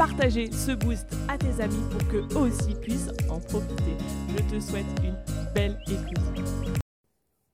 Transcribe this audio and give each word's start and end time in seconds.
partager 0.00 0.50
ce 0.50 0.72
boost 0.72 1.14
à 1.28 1.36
tes 1.36 1.62
amis 1.62 1.84
pour 1.90 2.08
qu'eux 2.08 2.26
aussi 2.34 2.74
puissent 2.80 3.10
en 3.28 3.38
profiter. 3.38 3.98
Je 4.30 4.56
te 4.56 4.58
souhaite 4.58 4.86
une 5.04 5.14
belle 5.54 5.78
écoute. 5.86 6.48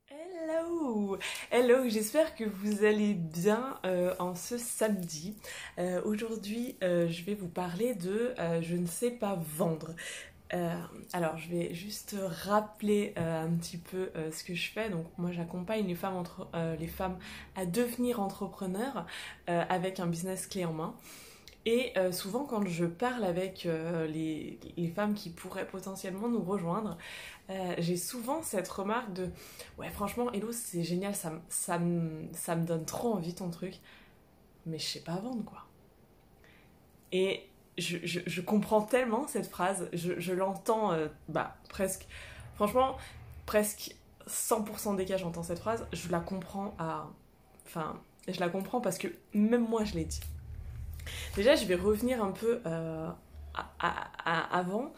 Hello 0.08 1.18
Hello, 1.50 1.88
j'espère 1.88 2.36
que 2.36 2.44
vous 2.44 2.84
allez 2.84 3.14
bien 3.14 3.80
euh, 3.84 4.14
en 4.20 4.36
ce 4.36 4.58
samedi. 4.58 5.34
Euh, 5.80 6.00
aujourd'hui, 6.04 6.76
euh, 6.84 7.08
je 7.08 7.24
vais 7.24 7.34
vous 7.34 7.48
parler 7.48 7.96
de 7.96 8.32
je 8.60 8.76
ne 8.76 8.86
sais 8.86 9.10
pas 9.10 9.36
vendre. 9.56 9.96
alors, 11.12 11.36
je 11.38 11.50
vais 11.50 11.74
juste 11.74 12.14
rappeler 12.44 13.12
un 13.16 13.50
petit 13.56 13.78
peu 13.78 14.12
ce 14.30 14.44
que 14.44 14.54
je 14.54 14.70
fais. 14.70 14.88
Donc, 14.88 15.06
moi, 15.18 15.32
j'accompagne 15.32 15.84
les 15.84 15.98
les 16.78 16.86
femmes 16.86 17.18
à 17.56 17.66
devenir 17.66 18.20
entrepreneurs 18.20 19.04
avec 19.48 19.98
un 19.98 20.06
business 20.06 20.46
clé 20.46 20.64
en 20.64 20.72
main. 20.72 20.94
Et 21.68 21.92
euh, 21.96 22.12
souvent, 22.12 22.44
quand 22.44 22.64
je 22.64 22.84
parle 22.84 23.24
avec 23.24 23.66
euh, 23.66 24.06
les, 24.06 24.92
femmes 24.94 25.14
qui 25.14 25.30
pourraient 25.30 25.66
potentiellement 25.66 26.28
nous 26.28 26.40
rejoindre, 26.40 26.96
euh, 27.50 27.74
j'ai 27.78 27.96
souvent 27.96 28.40
cette 28.40 28.68
remarque 28.68 29.12
de 29.12 29.30
Ouais, 29.76 29.90
franchement, 29.90 30.30
Hello, 30.30 30.52
c'est 30.52 30.84
génial, 30.84 31.14
ça, 31.48 31.78
me 31.78 32.64
donne 32.64 32.84
trop 32.84 33.14
envie 33.14 33.34
ton 33.34 33.50
truc, 33.50 33.80
mais 34.64 34.78
je 34.78 34.86
sais 34.86 35.00
pas 35.00 35.16
vendre 35.16 35.44
quoi. 35.44 35.64
Et 37.10 37.42
je, 37.76 37.98
je, 38.04 38.40
comprends 38.40 38.82
tellement 38.82 39.26
cette 39.26 39.48
phrase, 39.48 39.88
je, 39.92 40.20
je 40.20 40.32
l'entends 40.32 40.96
bah, 41.28 41.56
presque, 41.68 42.06
franchement, 42.54 42.96
presque 43.44 43.96
100% 44.28 44.94
des 44.94 45.04
cas, 45.04 45.16
j'entends 45.16 45.42
cette 45.42 45.58
phrase, 45.58 45.84
je 45.92 46.10
la 46.10 46.20
comprends 46.20 46.76
à. 46.78 47.08
Enfin, 47.66 48.00
je 48.28 48.38
la 48.38 48.48
comprends 48.48 48.80
parce 48.80 48.98
que 48.98 49.08
même 49.34 49.66
moi, 49.66 49.82
je 49.82 49.94
l'ai 49.94 50.04
dit. 50.04 50.20
Déjà, 51.34 51.54
je 51.54 51.64
vais 51.66 51.74
revenir 51.74 52.22
un 52.22 52.32
peu 52.32 52.60
euh, 52.66 53.08
avant. 54.24 54.92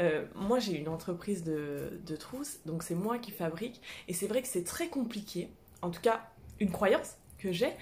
Euh, 0.00 0.24
moi, 0.34 0.58
j'ai 0.58 0.78
une 0.78 0.88
entreprise 0.88 1.44
de, 1.44 2.00
de 2.06 2.16
trousses, 2.16 2.60
donc 2.66 2.82
c'est 2.82 2.94
moi 2.94 3.18
qui 3.18 3.30
fabrique. 3.30 3.80
Et 4.08 4.12
c'est 4.12 4.26
vrai 4.26 4.42
que 4.42 4.48
c'est 4.48 4.64
très 4.64 4.88
compliqué, 4.88 5.50
en 5.82 5.90
tout 5.90 6.00
cas, 6.00 6.22
une 6.60 6.70
croyance 6.70 7.16
que 7.38 7.52
j'ai, 7.52 7.72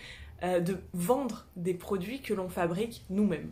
euh, 0.42 0.60
de 0.60 0.78
vendre 0.92 1.46
des 1.56 1.74
produits 1.74 2.20
que 2.20 2.34
l'on 2.34 2.48
fabrique 2.48 3.04
nous-mêmes. 3.10 3.50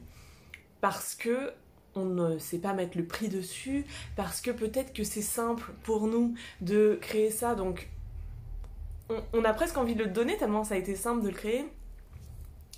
Parce 0.80 1.14
que 1.14 1.52
on 1.96 2.04
ne 2.04 2.38
sait 2.38 2.58
pas 2.58 2.72
mettre 2.72 2.96
le 2.96 3.04
prix 3.04 3.28
dessus, 3.28 3.84
parce 4.14 4.40
que 4.40 4.52
peut-être 4.52 4.92
que 4.92 5.02
c'est 5.02 5.22
simple 5.22 5.72
pour 5.82 6.06
nous 6.06 6.34
de 6.60 6.98
créer 7.00 7.30
ça, 7.30 7.56
donc 7.56 7.88
on, 9.08 9.20
on, 9.32 9.44
a 9.44 9.52
presque 9.52 9.76
envie 9.76 9.96
de 9.96 10.04
le 10.04 10.10
donner 10.10 10.36
tellement 10.36 10.62
ça 10.62 10.74
a 10.74 10.78
été 10.78 10.94
simple 10.94 11.22
de 11.22 11.28
le 11.28 11.34
créer. 11.34 11.64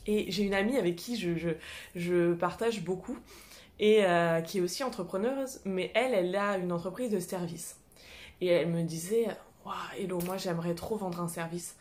Et 0.06 0.30
j'ai 0.30 0.42
une 0.44 0.54
amie 0.54 0.76
avec 0.76 0.96
qui 0.96 1.16
je, 1.16 1.54
je, 1.94 2.34
partage 2.34 2.82
beaucoup 2.82 3.16
et 3.78 4.04
euh, 4.04 4.40
qui 4.40 4.58
est 4.58 4.60
aussi 4.60 4.82
entrepreneuse, 4.84 5.60
mais 5.64 5.90
elle, 5.94 6.14
elle 6.14 6.34
a 6.36 6.56
une 6.58 6.72
entreprise 6.72 7.10
de 7.10 7.20
service. 7.20 7.76
Et 8.40 8.46
elle 8.48 8.68
me 8.68 8.82
disait, 8.82 9.28
waouh, 9.64 9.74
hello, 9.98 10.18
moi 10.26 10.36
j'aimerais 10.36 10.74
trop 10.74 10.96
vendre 10.96 11.20
un 11.20 11.28
service. 11.28 11.76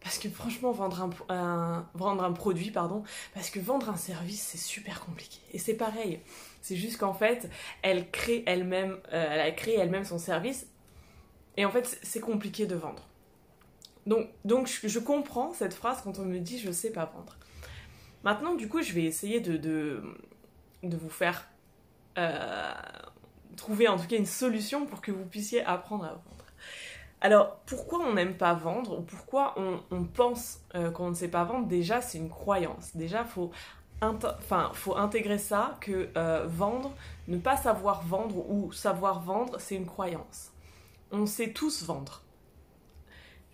Parce 0.00 0.18
que 0.18 0.28
franchement, 0.28 0.70
vendre 0.70 1.10
un, 1.28 1.88
vendre 1.94 2.22
un 2.22 2.32
produit, 2.32 2.70
pardon, 2.70 3.02
parce 3.34 3.50
que 3.50 3.58
vendre 3.58 3.90
un 3.90 3.96
service, 3.96 4.40
c'est 4.40 4.58
super 4.58 5.00
compliqué. 5.04 5.40
Et 5.52 5.58
c'est 5.58 5.74
pareil. 5.74 6.20
C'est 6.62 6.76
juste 6.76 6.98
qu'en 6.98 7.14
fait, 7.14 7.50
elle 7.82 8.08
crée 8.10 8.44
elle-même, 8.46 8.98
euh, 9.12 9.26
elle 9.30 9.40
a 9.40 9.50
créé 9.50 9.74
elle-même 9.76 10.04
son 10.04 10.18
service. 10.18 10.68
Et 11.56 11.64
en 11.64 11.70
fait, 11.70 11.98
c'est 12.02 12.20
compliqué 12.20 12.66
de 12.66 12.76
vendre. 12.76 13.08
Donc, 14.06 14.28
donc 14.44 14.68
je, 14.68 14.86
je 14.86 14.98
comprends 15.00 15.52
cette 15.52 15.74
phrase 15.74 16.00
quand 16.02 16.20
on 16.20 16.24
me 16.24 16.38
dit 16.38 16.58
je 16.60 16.70
sais 16.70 16.90
pas 16.90 17.06
vendre. 17.06 17.36
Maintenant, 18.26 18.56
du 18.56 18.68
coup, 18.68 18.82
je 18.82 18.92
vais 18.92 19.04
essayer 19.04 19.38
de, 19.38 19.56
de, 19.56 20.96
vous 20.96 21.08
faire 21.08 21.46
euh, 22.18 22.72
trouver 23.56 23.86
en 23.86 23.96
tout 23.96 24.08
cas 24.08 24.16
une 24.16 24.26
solution 24.26 24.84
pour 24.84 25.00
que 25.00 25.12
vous 25.12 25.24
puissiez 25.24 25.64
apprendre 25.64 26.06
à 26.06 26.08
vendre. 26.08 26.44
Alors, 27.20 27.58
pourquoi 27.66 28.00
on 28.00 28.14
n'aime 28.14 28.36
pas 28.36 28.52
vendre 28.54 28.98
ou 28.98 29.02
pourquoi 29.02 29.54
on, 29.56 30.02
pense 30.02 30.58
euh, 30.74 30.90
qu'on 30.90 31.10
ne 31.10 31.14
sait 31.14 31.28
pas 31.28 31.44
vendre? 31.44 31.68
Déjà, 31.68 32.00
c'est 32.00 32.18
une 32.18 32.28
croyance. 32.28 32.96
Déjà, 32.96 33.24
faut, 33.24 33.52
faut 34.72 34.96
intégrer 34.96 35.38
ça 35.38 35.78
que 35.80 36.08
euh, 36.16 36.46
vendre, 36.48 36.96
ne 37.28 37.38
pas 37.38 37.56
savoir 37.56 38.02
vendre 38.02 38.50
ou 38.50 38.72
savoir 38.72 39.20
vendre, 39.20 39.60
c'est 39.60 39.76
une 39.76 39.86
croyance. 39.86 40.50
On 41.12 41.26
sait 41.26 41.52
tous 41.52 41.84
vendre 41.84 42.22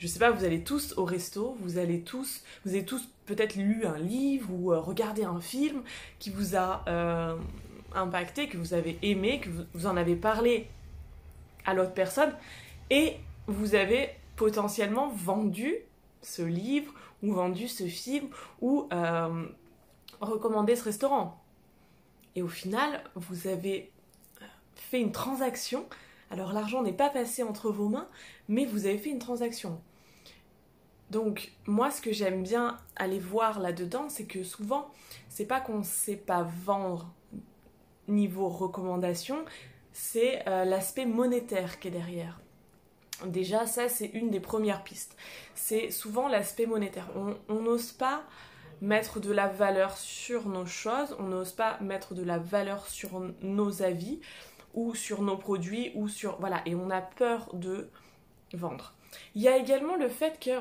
je 0.03 0.09
sais 0.09 0.19
pas, 0.19 0.33
vous 0.33 0.43
allez 0.43 0.65
tous 0.65 0.95
au 0.97 1.05
resto, 1.05 1.57
vous 1.61 1.79
allez 1.79 2.01
tous, 2.01 2.43
vous 2.65 2.73
avez 2.73 2.85
tous 2.85 3.09
peut-être 3.25 3.55
lu 3.55 3.87
un 3.87 3.99
livre 3.99 4.53
ou 4.53 4.73
euh, 4.73 4.81
regardé 4.81 5.23
un 5.23 5.41
film 5.41 5.85
qui 6.19 6.31
vous 6.31 6.57
a 6.57 6.83
euh, 6.89 7.37
impacté, 7.95 8.49
que 8.49 8.57
vous 8.57 8.75
avez 8.75 8.99
aimé, 9.03 9.39
que 9.39 9.49
vous, 9.75 9.87
en 9.87 9.97
avez 9.97 10.17
parlé 10.17 10.67
à 11.67 11.73
l'autre 11.73 11.93
personne 11.93 12.35
et 12.91 13.15
vous 13.47 13.77
avez 13.77 14.11
potentiellement 14.35 15.09
vendu 15.09 15.73
ce 16.21 16.43
livre 16.43 16.93
ou 17.23 17.35
vendu 17.35 17.69
ce 17.69 17.85
film 17.85 18.27
ou 18.61 18.89
euh, 18.93 19.47
recommandé 20.21 20.75
ce 20.75 20.83
restaurant. 20.83 21.41
Et 22.35 22.43
au 22.43 22.49
final, 22.49 23.05
vous 23.15 23.47
avez 23.47 23.93
fait 24.75 25.01
une 25.01 25.13
transaction. 25.13 25.87
Alors 26.33 26.53
l'argent 26.53 26.83
n'est 26.83 26.93
pas 26.93 27.09
passé 27.09 27.45
entre 27.45 27.71
vos 27.71 27.89
mains, 27.89 28.09
mais 28.49 28.65
vous 28.65 28.87
avez 28.87 28.99
fait 28.99 29.11
une 29.11 29.21
transaction. 29.21 29.81
Donc 31.13 31.53
moi 31.67 31.91
ce 31.91 32.01
que 32.01 32.11
j'aime 32.11 32.43
bien 32.43 32.79
aller 32.97 33.19
voir 33.19 33.61
là-dedans, 33.61 34.09
c'est 34.09 34.25
que 34.25 34.43
souvent 34.43 34.89
c'est 35.29 35.45
pas 35.45 35.61
qu'on 35.61 35.83
sait 35.83 36.17
pas 36.17 36.49
vendre 36.65 37.13
niveau 38.09 38.49
recommandation, 38.49 39.45
c'est 39.93 40.43
euh, 40.49 40.65
l'aspect 40.65 41.05
monétaire 41.05 41.79
qui 41.79 41.89
est 41.89 41.91
derrière. 41.91 42.41
Déjà 43.27 43.67
ça 43.67 43.91
c'est 43.91 44.07
une 44.07 44.31
des 44.31 44.41
premières 44.41 44.85
pistes. 44.85 45.15
C'est 45.55 45.91
souvent 45.91 46.29
l'aspect 46.29 46.65
monétaire. 46.65 47.11
On 47.51 47.61
n'ose 47.61 47.93
pas 47.93 48.25
mettre 48.81 49.21
de 49.21 49.33
la 49.33 49.49
valeur 49.49 49.99
sur 49.99 50.49
nos 50.49 50.65
choses, 50.65 51.15
on 51.19 51.25
n'ose 51.25 51.53
pas 51.53 51.79
mettre 51.83 52.15
de 52.15 52.23
la 52.23 52.39
valeur 52.39 52.87
sur 52.87 53.21
nos 53.43 53.83
avis 53.83 54.19
ou 54.73 54.95
sur 54.95 55.21
nos 55.21 55.37
produits 55.37 55.93
ou 55.95 56.09
sur 56.09 56.41
voilà 56.41 56.63
et 56.65 56.75
on 56.75 56.89
a 56.89 57.03
peur 57.03 57.51
de 57.53 57.91
vendre. 58.55 58.95
Il 59.35 59.43
y 59.43 59.49
a 59.49 59.59
également 59.59 59.97
le 59.97 60.09
fait 60.09 60.41
que 60.41 60.53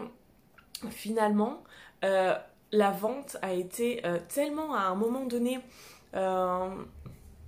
finalement, 0.90 1.64
euh, 2.04 2.36
la 2.72 2.92
vente 2.92 3.38
a 3.42 3.54
été 3.54 4.06
euh, 4.06 4.18
tellement 4.30 4.74
à 4.74 4.82
un 4.82 4.96
moment 4.96 5.26
donné 5.26 5.60
euh, 6.16 6.70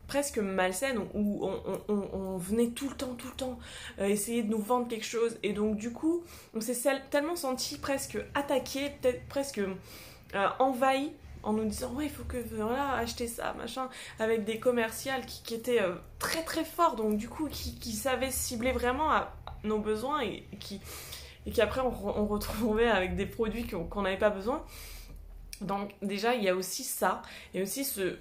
presque 0.08 0.38
malsaine 0.38 1.00
où 1.14 1.50
on, 1.88 2.38
venait 2.38 2.70
tout 2.70 2.90
le 2.90 2.96
temps, 2.96 3.14
tout 3.16 3.28
le 3.28 3.36
temps 3.36 3.58
essayer 4.00 4.44
de 4.44 4.50
nous 4.50 4.60
vendre 4.60 4.88
quelque 4.88 5.06
chose. 5.06 5.38
Et 5.44 5.54
donc 5.54 5.78
du 5.78 5.92
coup 5.92 6.24
on 6.54 6.62
s'est 6.62 6.78
tellement 7.10 7.36
senti 7.36 7.78
presque 7.78 8.18
attaqué, 8.36 8.92
peut-être 9.02 9.26
presque 9.28 9.62
envahi 10.60 11.14
en 11.42 11.54
nous 11.54 11.66
disant 11.66 11.94
ouais 11.94 12.06
il 12.06 12.12
faut 12.12 12.26
que 12.26 12.38
voilà 12.52 12.94
acheter 12.94 13.28
ça 13.28 13.54
machin 13.54 13.90
avec 14.20 14.44
des 14.46 14.60
commerciales 14.60 15.26
qui, 15.26 15.56
étaient 15.56 15.82
très 16.20 16.44
très 16.44 16.66
forts 16.66 16.96
donc 16.96 17.18
du 17.18 17.30
coup 17.30 17.48
qui, 17.50 17.76
qui 17.80 17.94
savaient 17.94 18.32
cibler 18.32 18.72
vraiment 18.72 19.12
à 19.12 19.34
nos 19.64 19.80
besoins 19.80 20.22
et 20.22 20.44
qui 20.60 20.80
et 21.46 21.52
qu'après 21.52 21.82
on, 21.82 21.88
on, 21.88 22.26
retrouvait 22.26 22.90
avec 22.90 23.16
des 23.16 23.26
produits 23.26 23.68
qu'on 23.68 24.02
n'avait 24.02 24.18
pas 24.18 24.30
besoin. 24.30 24.64
Donc 25.62 25.92
déjà 26.02 26.36
il 26.36 26.44
y 26.44 26.50
a 26.50 26.56
aussi 26.56 26.84
ça 26.84 27.22
et 27.54 27.62
aussi 27.62 27.86
ce, 27.86 28.18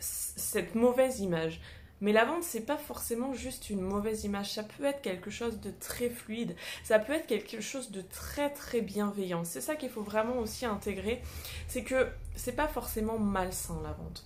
cette 0.00 0.74
mauvaise 0.74 1.20
image. 1.20 1.60
Mais 2.00 2.12
la 2.12 2.24
vente, 2.24 2.42
c'est 2.42 2.66
pas 2.66 2.76
forcément 2.76 3.32
juste 3.32 3.70
une 3.70 3.80
mauvaise 3.80 4.24
image, 4.24 4.54
ça 4.54 4.64
peut 4.64 4.84
être 4.84 5.02
quelque 5.02 5.30
chose 5.30 5.60
de 5.60 5.70
très 5.70 6.10
fluide, 6.10 6.56
ça 6.82 6.98
peut 6.98 7.12
être 7.12 7.28
quelque 7.28 7.60
chose 7.60 7.92
de 7.92 8.02
très 8.02 8.50
très 8.50 8.80
bienveillant. 8.80 9.44
C'est 9.44 9.60
ça 9.60 9.76
qu'il 9.76 9.88
faut 9.88 10.02
vraiment 10.02 10.38
aussi 10.38 10.66
intégrer, 10.66 11.22
c'est 11.68 11.84
que 11.84 12.08
c'est 12.34 12.56
pas 12.56 12.66
forcément 12.66 13.18
malsain 13.18 13.80
la 13.84 13.92
vente. 13.92 14.24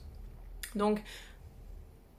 Donc 0.75 1.03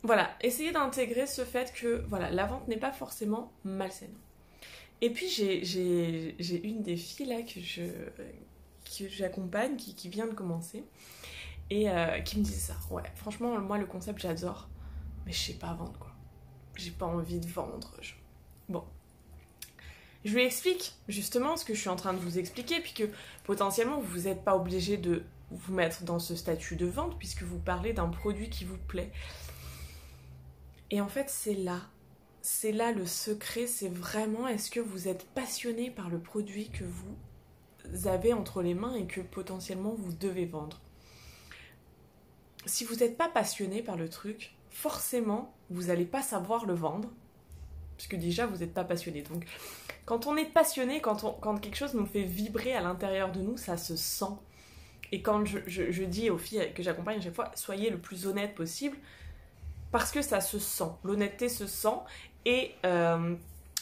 voilà, 0.03 0.29
essayez 0.41 0.71
d'intégrer 0.71 1.25
ce 1.25 1.43
fait 1.43 1.73
que 1.73 2.03
voilà, 2.07 2.29
la 2.29 2.45
vente 2.45 2.67
n'est 2.67 2.77
pas 2.77 2.91
forcément 2.91 3.51
malsaine. 3.63 4.13
Et 5.01 5.09
puis 5.11 5.29
j'ai 5.29 6.67
une 6.67 6.81
des 6.81 6.97
filles 6.97 7.27
là 7.27 7.41
que 7.41 7.59
je 7.61 7.83
que 8.97 9.09
j'accompagne, 9.09 9.75
qui, 9.75 9.93
qui, 9.93 10.07
vient 10.07 10.27
de 10.27 10.33
commencer, 10.33 10.83
et 11.69 11.89
euh, 11.89 12.19
qui 12.21 12.39
me 12.39 12.43
disait 12.43 12.73
ça. 12.73 12.75
Ouais, 12.89 13.03
franchement, 13.15 13.59
moi 13.59 13.77
le 13.77 13.85
concept 13.85 14.19
j'adore, 14.19 14.69
mais 15.25 15.33
je 15.33 15.39
sais 15.39 15.53
pas 15.53 15.73
vendre 15.73 15.97
quoi. 15.99 16.13
j'ai 16.75 16.91
pas 16.91 17.05
envie 17.05 17.39
de 17.39 17.47
vendre. 17.47 17.99
Bon. 18.69 18.83
Je 20.25 20.33
lui 20.33 20.43
explique 20.43 20.95
justement 21.07 21.57
ce 21.57 21.65
que 21.65 21.73
je 21.73 21.79
suis 21.79 21.89
en 21.89 21.95
train 21.95 22.13
de 22.13 22.19
vous 22.19 22.39
expliquer, 22.39 22.79
puis 22.79 22.93
que 22.93 23.03
potentiellement 23.43 23.99
vous 23.99 24.21
n'êtes 24.21 24.43
pas 24.43 24.55
obligé 24.55 24.97
de 24.97 25.23
vous 25.51 25.73
mettre 25.73 26.03
dans 26.03 26.19
ce 26.19 26.35
statut 26.35 26.75
de 26.75 26.85
vente 26.85 27.17
puisque 27.17 27.43
vous 27.43 27.59
parlez 27.59 27.93
d'un 27.93 28.09
produit 28.09 28.49
qui 28.49 28.65
vous 28.65 28.77
plaît. 28.77 29.11
Et 30.89 31.01
en 31.01 31.07
fait, 31.07 31.29
c'est 31.29 31.53
là, 31.53 31.81
c'est 32.49 32.71
là 32.71 32.93
le 32.93 33.05
secret, 33.05 33.67
c'est 33.67 33.89
vraiment 33.89 34.47
est-ce 34.47 34.71
que 34.71 34.79
vous 34.79 35.09
êtes 35.09 35.25
passionné 35.31 35.91
par 35.91 36.09
le 36.09 36.17
produit 36.17 36.69
que 36.69 36.85
vous 36.85 38.07
avez 38.07 38.31
entre 38.31 38.61
les 38.61 38.73
mains 38.73 38.95
et 38.95 39.05
que 39.05 39.19
potentiellement 39.19 39.93
vous 39.97 40.13
devez 40.13 40.45
vendre? 40.45 40.79
Si 42.65 42.85
vous 42.85 42.95
n'êtes 42.95 43.17
pas 43.17 43.27
passionné 43.27 43.81
par 43.81 43.97
le 43.97 44.07
truc, 44.07 44.55
forcément, 44.69 45.53
vous 45.69 45.87
n'allez 45.87 46.05
pas 46.05 46.21
savoir 46.21 46.65
le 46.65 46.73
vendre, 46.73 47.09
puisque 47.97 48.15
déjà, 48.15 48.45
vous 48.45 48.59
n'êtes 48.59 48.73
pas 48.73 48.85
passionné. 48.85 49.23
Donc, 49.23 49.45
quand 50.05 50.25
on 50.25 50.37
est 50.37 50.45
passionné, 50.45 51.01
quand, 51.01 51.35
quelque 51.59 51.75
chose 51.75 51.95
nous 51.95 52.05
fait 52.05 52.23
vibrer 52.23 52.73
à 52.73 52.81
l'intérieur 52.81 53.33
de 53.33 53.41
nous, 53.41 53.57
ça 53.57 53.75
se 53.75 53.97
sent. 53.97 54.37
Et 55.11 55.21
quand 55.21 55.43
je, 55.43 56.03
dis 56.05 56.29
aux 56.29 56.37
filles 56.37 56.71
que 56.73 56.81
j'accompagne 56.81 57.17
à 57.17 57.21
chaque 57.21 57.35
fois, 57.35 57.51
soyez 57.55 57.89
le 57.89 57.97
plus 57.97 58.25
honnête 58.25 58.55
possible, 58.55 58.97
parce 59.91 60.11
que 60.11 60.21
ça 60.21 60.41
se 60.41 60.59
sent. 60.59 60.91
L'honnêteté 61.03 61.49
se 61.49 61.67
sent, 61.67 61.97
et 62.47 62.73
euh, 62.85 63.35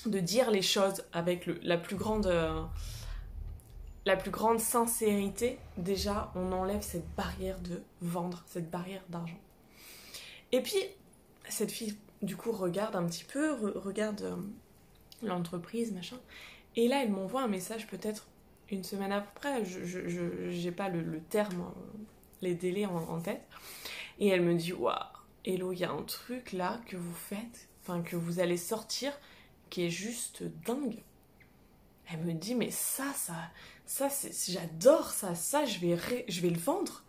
de 0.07 0.19
dire 0.19 0.51
les 0.51 0.63
choses 0.63 1.05
avec 1.13 1.47
la 1.61 1.77
plus 1.77 1.95
grande... 1.95 2.27
Euh, 2.27 2.61
la 4.07 4.15
plus 4.15 4.29
grande 4.29 4.59
sincérité, 4.59 5.57
déjà, 5.77 6.31
on 6.35 6.51
enlève 6.51 6.81
cette 6.83 7.09
barrière 7.15 7.59
de 7.59 7.81
vendre, 8.01 8.43
cette 8.45 8.69
barrière 8.69 9.01
d'argent. 9.09 9.39
Et 10.51 10.61
puis, 10.61 10.77
cette 11.49 11.71
fille, 11.71 11.97
du 12.21 12.35
coup, 12.35 12.51
regarde 12.51 12.95
un 12.95 13.05
petit 13.07 13.23
peu, 13.23 13.53
regarde 13.75 14.21
euh, 14.21 14.35
l'entreprise, 15.23 15.91
machin. 15.91 16.17
Et 16.75 16.87
là, 16.87 17.01
elle 17.01 17.11
m'envoie 17.11 17.41
un 17.41 17.47
message 17.47 17.87
peut-être 17.87 18.27
une 18.69 18.83
semaine 18.83 19.11
après, 19.11 19.65
je 19.65 20.65
n'ai 20.65 20.71
pas 20.71 20.89
le, 20.89 21.19
terme, 21.29 21.61
euh, 21.61 21.97
les 22.41 22.53
délais 22.53 22.85
en, 22.85 23.19
tête. 23.21 23.41
Et 24.19 24.27
elle 24.27 24.41
me 24.41 24.53
dit 24.53 24.73
Waouh, 24.73 24.95
Hello, 25.45 25.71
il 25.71 25.79
y 25.79 25.83
a 25.83 25.91
un 25.91 26.03
truc 26.03 26.51
là 26.51 26.79
que 26.87 26.95
vous 26.95 27.13
faites, 27.13 27.67
que 28.03 28.15
vous 28.15 28.39
allez 28.39 28.57
sortir, 28.57 29.17
qui 29.69 29.85
est 29.85 29.89
juste 29.89 30.43
dingue. 30.65 31.03
Elle 32.11 32.19
me 32.19 32.33
dit 32.33 32.55
Mais 32.55 32.71
ça, 32.71 33.05
ça, 33.15 33.35
ça, 33.85 34.09
j'adore 34.47 35.11
ça, 35.11 35.35
ça, 35.35 35.65
je 35.65 35.79
vais, 35.79 36.25
je 36.27 36.41
vais 36.41 36.49
le 36.49 36.59
vendre. 36.59 37.03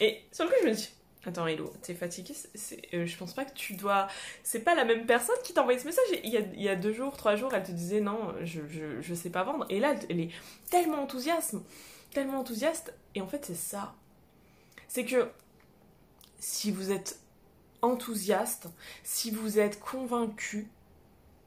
Et 0.00 0.22
sur 0.32 0.44
le 0.44 0.50
coup, 0.50 0.56
je 0.62 0.68
me 0.68 0.74
dis 0.74 0.90
Attends, 1.24 1.46
Hello, 1.46 1.72
t'es 1.82 1.94
fatiguée 1.94 2.34
euh, 2.94 3.06
Je 3.06 3.16
pense 3.16 3.34
pas 3.34 3.44
que 3.44 3.54
tu 3.54 3.74
dois. 3.74 4.08
C'est 4.42 4.60
pas 4.60 4.74
la 4.74 4.84
même 4.84 5.06
personne 5.06 5.36
qui 5.44 5.52
t'a 5.52 5.62
envoyé 5.62 5.78
ce 5.78 5.86
message. 5.86 6.04
Il 6.24 6.30
y, 6.30 6.36
a, 6.36 6.40
il 6.40 6.62
y, 6.62 6.68
a, 6.68 6.76
deux 6.76 6.92
jours, 6.92 7.16
trois 7.16 7.36
jours, 7.36 7.52
elle 7.54 7.64
te 7.64 7.72
disait 7.72 8.00
non, 8.00 8.34
je, 8.42 8.60
je, 8.68 9.00
je, 9.00 9.14
sais 9.14 9.30
pas 9.30 9.44
vendre. 9.44 9.66
Et 9.68 9.80
là, 9.80 9.94
elle 10.08 10.20
est 10.20 10.30
tellement 10.70 11.02
enthousiaste, 11.02 11.56
tellement 12.12 12.38
enthousiaste. 12.38 12.94
Et 13.14 13.20
en 13.20 13.26
fait, 13.26 13.44
c'est 13.44 13.56
ça. 13.56 13.94
C'est 14.86 15.04
que 15.04 15.28
si 16.38 16.70
vous 16.70 16.92
êtes 16.92 17.18
enthousiaste, 17.82 18.68
si 19.02 19.30
vous 19.30 19.58
êtes 19.58 19.80
convaincu, 19.80 20.68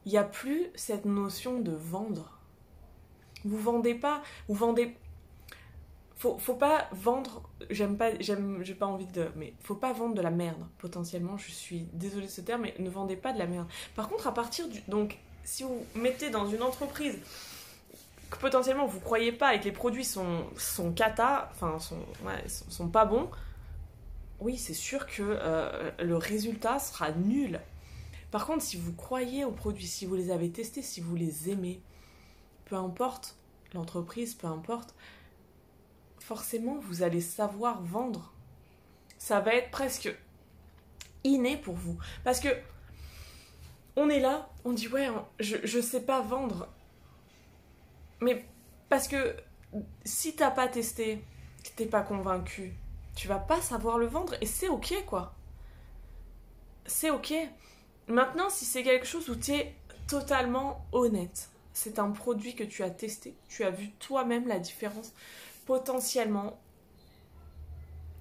il 0.05 0.11
n'y 0.11 0.17
a 0.17 0.23
plus 0.23 0.67
cette 0.75 1.05
notion 1.05 1.59
de 1.59 1.71
vendre. 1.71 2.37
Vous 3.43 3.57
vendez 3.57 3.95
pas, 3.95 4.21
vous 4.47 4.55
vendez 4.55 4.95
faut, 6.21 6.37
faut 6.37 6.53
pas 6.53 6.87
vendre, 6.91 7.41
j'aime 7.71 7.97
pas, 7.97 8.11
j'aime, 8.19 8.59
j'ai 8.61 8.75
pas 8.75 8.85
envie 8.85 9.07
de, 9.07 9.31
mais 9.35 9.55
faut 9.63 9.73
pas 9.73 9.91
vendre 9.91 10.13
de 10.13 10.21
la 10.21 10.29
merde, 10.29 10.63
potentiellement, 10.77 11.35
je 11.39 11.49
suis 11.49 11.87
désolée 11.93 12.27
de 12.27 12.31
ce 12.31 12.41
terme, 12.41 12.61
mais 12.61 12.75
ne 12.77 12.91
vendez 12.91 13.15
pas 13.15 13.33
de 13.33 13.39
la 13.39 13.47
merde. 13.47 13.67
Par 13.95 14.07
contre, 14.07 14.27
à 14.27 14.33
partir 14.33 14.67
du, 14.67 14.81
donc, 14.81 15.17
si 15.43 15.63
vous 15.63 15.83
mettez 15.95 16.29
dans 16.29 16.45
une 16.45 16.61
entreprise 16.61 17.17
que 18.29 18.37
potentiellement 18.37 18.85
vous 18.85 18.99
croyez 18.99 19.31
pas 19.31 19.55
et 19.55 19.59
que 19.59 19.65
les 19.65 19.71
produits 19.71 20.05
sont, 20.05 20.45
sont 20.57 20.91
cata, 20.91 21.49
enfin, 21.53 21.79
sont, 21.79 21.97
sont, 22.69 22.87
pas 22.87 23.05
bons, 23.05 23.27
oui, 24.41 24.57
c'est 24.57 24.73
sûr 24.73 25.05
que 25.05 25.21
euh, 25.21 25.91
le 25.99 26.17
résultat 26.17 26.79
sera 26.79 27.11
nul. 27.11 27.61
Par 28.31 28.47
contre, 28.47 28.63
si 28.63 28.75
vous 28.75 28.93
croyez 28.93 29.45
aux 29.45 29.51
produits, 29.51 29.87
si 29.87 30.05
vous 30.05 30.15
les 30.15 30.31
avez 30.31 30.51
testés, 30.51 30.81
si 30.81 30.99
vous 30.99 31.15
les 31.15 31.49
aimez, 31.49 31.79
peu 32.65 32.75
importe 32.75 33.37
l'entreprise, 33.73 34.33
peu 34.33 34.47
importe, 34.47 34.95
forcément 36.19 36.79
vous 36.79 37.03
allez 37.03 37.21
savoir 37.21 37.81
vendre. 37.83 38.33
Ça 39.19 39.39
va 39.41 39.53
être 39.53 39.69
presque 39.69 40.13
inné 41.23 41.55
pour 41.57 41.75
vous. 41.75 41.99
Parce 42.23 42.39
que 42.39 42.49
on 43.95 44.09
est 44.09 44.19
là, 44.19 44.49
on 44.65 44.73
dit 44.73 44.87
ouais, 44.87 45.07
je, 45.39 45.57
je 45.63 45.79
sais 45.79 46.01
pas 46.01 46.21
vendre. 46.21 46.67
Mais 48.21 48.45
parce 48.89 49.07
que 49.07 49.35
si 50.03 50.35
t'as 50.35 50.51
pas 50.51 50.67
testé, 50.67 51.23
que 51.63 51.69
t'es 51.75 51.85
pas 51.85 52.01
convaincu, 52.01 52.73
tu 53.15 53.27
vas 53.27 53.39
pas 53.39 53.61
savoir 53.61 53.97
le 53.97 54.07
vendre 54.07 54.35
et 54.41 54.45
c'est 54.45 54.69
ok 54.69 55.05
quoi. 55.05 55.33
C'est 56.85 57.11
ok. 57.11 57.33
Maintenant, 58.07 58.49
si 58.49 58.65
c'est 58.65 58.83
quelque 58.83 59.05
chose 59.05 59.29
où 59.29 59.35
tu 59.35 59.51
es 59.51 59.75
totalement 60.07 60.85
honnête, 60.91 61.49
c'est 61.73 61.99
un 61.99 62.11
produit 62.11 62.55
que 62.55 62.63
tu 62.63 62.83
as 62.83 62.89
testé, 62.89 63.35
tu 63.47 63.63
as 63.63 63.69
vu 63.69 63.91
toi-même 63.91 64.47
la 64.47 64.59
différence, 64.59 65.13
potentiellement, 65.65 66.59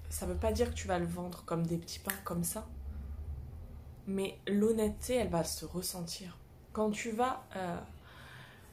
ça 0.09 0.27
veut 0.27 0.37
pas 0.37 0.53
dire 0.53 0.71
que 0.71 0.75
tu 0.75 0.87
vas 0.87 0.99
le 0.99 1.07
vendre 1.07 1.43
comme 1.47 1.67
des 1.67 1.77
petits 1.77 1.99
pains 1.99 2.15
comme 2.25 2.45
ça, 2.45 2.67
mais 4.07 4.39
l'honnêteté, 4.47 5.15
elle 5.15 5.29
va 5.29 5.45
se 5.45 5.65
ressentir. 5.65 6.37
Quand 6.73 6.91
tu 6.91 7.11
vas, 7.11 7.45
euh, 7.57 7.79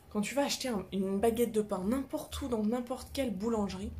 quand 0.09 0.21
tu 0.21 0.35
vas 0.35 0.45
acheter 0.45 0.69
une 0.91 1.19
baguette 1.19 1.51
de 1.51 1.61
pain 1.61 1.83
n'importe 1.83 2.41
où, 2.41 2.47
dans 2.47 2.63
n'importe 2.63 3.09
quelle 3.13 3.35
boulangerie, 3.35 3.91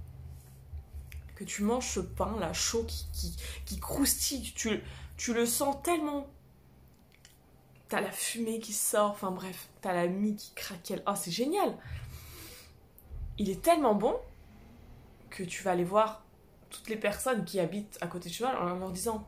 que 1.38 1.44
tu 1.44 1.62
manges 1.62 1.88
ce 1.88 2.00
pain 2.00 2.36
là 2.39 2.51
chaud 2.51 2.84
qui, 2.88 3.38
qui, 3.66 3.80
croustille, 3.80 4.54
tu, 4.56 4.81
tu 5.18 5.36
le 5.36 5.45
sens 5.45 5.75
tellement. 5.84 6.25
T'as 7.89 8.01
la 8.01 8.12
fumée 8.12 8.60
qui 8.60 8.74
sort, 8.74 9.12
enfin 9.12 9.30
bref, 9.30 9.69
t'as 9.81 9.94
la 9.94 10.07
mie 10.07 10.36
qui 10.36 10.51
craquelle. 10.56 11.04
Oh, 11.06 11.13
c'est 11.16 11.30
génial! 11.30 11.78
Il 13.38 13.51
est 13.51 13.62
tellement 13.62 13.94
bon 13.94 14.16
que 15.30 15.44
tu 15.44 15.62
vas 15.62 15.72
aller 15.72 15.84
voir 15.84 16.25
toutes 16.72 16.89
les 16.89 16.98
personnes 16.98 17.45
qui 17.45 17.60
habitent 17.60 18.00
à 18.01 18.07
côté 18.07 18.30
de 18.30 18.33
chez 18.33 18.44
en 18.44 18.66
leur 18.80 18.92
disant 18.92 19.24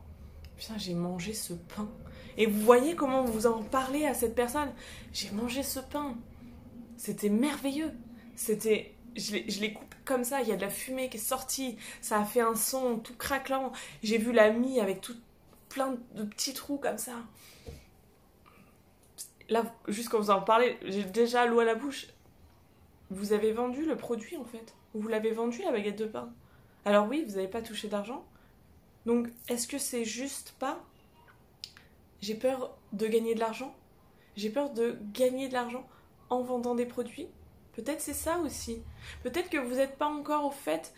Putain, 0.56 0.78
j'ai 0.78 0.94
mangé 0.94 1.32
ce 1.32 1.52
pain. 1.52 1.88
Et 2.36 2.46
vous 2.46 2.60
voyez 2.60 2.96
comment 2.96 3.22
vous 3.22 3.46
en 3.46 3.62
parlez 3.62 4.04
à 4.04 4.14
cette 4.14 4.34
personne 4.34 4.72
J'ai 5.12 5.30
mangé 5.30 5.62
ce 5.62 5.78
pain. 5.78 6.16
C'était 6.96 7.28
merveilleux. 7.28 7.92
C'était. 8.34 8.96
Je 9.16 9.60
l'ai 9.60 9.72
coupé 9.72 9.96
comme 10.04 10.24
ça, 10.24 10.42
il 10.42 10.48
y 10.48 10.52
a 10.52 10.56
de 10.56 10.60
la 10.60 10.70
fumée 10.70 11.08
qui 11.08 11.16
est 11.16 11.20
sortie, 11.20 11.76
ça 12.00 12.20
a 12.20 12.24
fait 12.24 12.40
un 12.40 12.54
son 12.54 12.98
tout 12.98 13.14
craquelant. 13.16 13.72
J'ai 14.02 14.18
vu 14.18 14.32
la 14.32 14.50
mie 14.50 14.80
avec 14.80 15.00
tout 15.00 15.16
plein 15.68 15.96
de 16.14 16.24
petits 16.24 16.54
trous 16.54 16.78
comme 16.78 16.98
ça. 16.98 17.12
Là, 19.48 19.64
juste 19.88 20.08
quand 20.08 20.18
vous 20.18 20.30
en 20.30 20.40
parlez, 20.40 20.78
j'ai 20.84 21.04
déjà 21.04 21.46
l'eau 21.46 21.60
à 21.60 21.64
la 21.64 21.74
bouche. 21.74 22.08
Vous 23.10 23.32
avez 23.32 23.52
vendu 23.52 23.84
le 23.84 23.96
produit 23.96 24.36
en 24.36 24.44
fait. 24.44 24.74
Vous 24.94 25.08
l'avez 25.08 25.32
vendu 25.32 25.62
la 25.62 25.72
baguette 25.72 25.98
de 25.98 26.06
pain. 26.06 26.32
Alors 26.84 27.08
oui, 27.08 27.24
vous 27.26 27.34
n'avez 27.34 27.48
pas 27.48 27.62
touché 27.62 27.88
d'argent. 27.88 28.24
Donc 29.06 29.28
est-ce 29.48 29.66
que 29.66 29.78
c'est 29.78 30.04
juste 30.04 30.54
pas 30.58 30.84
j'ai 32.20 32.34
peur 32.34 32.76
de 32.92 33.06
gagner 33.06 33.34
de 33.34 33.40
l'argent? 33.40 33.74
J'ai 34.36 34.50
peur 34.50 34.70
de 34.70 34.98
gagner 35.12 35.48
de 35.48 35.54
l'argent 35.54 35.88
en 36.28 36.42
vendant 36.42 36.74
des 36.74 36.86
produits? 36.86 37.28
Peut-être 37.72 38.00
c'est 38.00 38.14
ça 38.14 38.38
aussi. 38.38 38.82
Peut-être 39.22 39.48
que 39.48 39.58
vous 39.58 39.76
n'êtes 39.76 39.96
pas 39.96 40.08
encore 40.08 40.44
au 40.44 40.50
fait, 40.50 40.92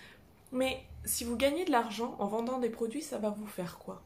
mais 0.51 0.83
si 1.05 1.25
vous 1.25 1.37
gagnez 1.37 1.65
de 1.65 1.71
l'argent 1.71 2.17
en 2.19 2.27
vendant 2.27 2.59
des 2.59 2.71
produits, 2.71 3.03
ça 3.03 3.19
va 3.19 3.31
vous 3.31 3.47
faire 3.47 3.79
quoi? 3.79 4.03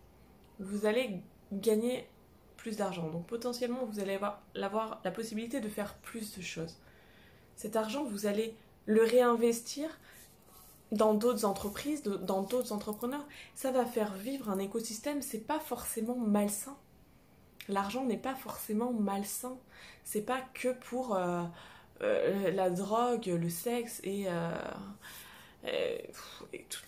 Vous 0.59 0.87
allez 0.87 1.21
gagner 1.53 2.09
plus 2.57 2.77
d'argent. 2.77 3.09
Donc 3.09 3.27
potentiellement, 3.27 3.85
vous 3.85 4.01
allez 4.01 4.15
avoir, 4.15 5.01
la 5.05 5.11
possibilité 5.11 5.61
de 5.61 5.69
faire 5.69 5.95
plus 5.99 6.37
de 6.37 6.43
choses. 6.43 6.77
Cet 7.55 7.77
argent, 7.77 8.05
vous 8.05 8.27
allez 8.27 8.57
le 8.87 9.03
réinvestir 9.03 9.89
dans 10.93 11.15
d'autres 11.15 11.45
entreprises, 11.45 12.03
dans 12.03 12.43
d'autres 12.43 12.73
entrepreneurs, 12.73 13.27
ça 13.55 13.73
va 13.73 13.85
faire 13.85 14.15
vivre 14.15 14.51
un 14.51 14.59
écosystème, 14.59 15.21
c'est 15.21 15.41
pas 15.41 15.59
forcément 15.59 16.17
malsain. 16.17 16.77
L'argent 17.69 18.05
n'est 18.05 18.17
pas 18.17 18.35
forcément 18.35 18.93
malsain. 18.93 19.59
C'est 20.05 20.23
pas 20.23 20.41
que 20.55 20.73
pour 20.73 21.17
euh, 21.17 21.43
euh, 22.03 22.51
la 22.53 22.71
drogue, 22.71 23.27
le 23.27 23.49
sexe 23.49 24.01
et, 24.05 24.27
euh, 24.29 25.99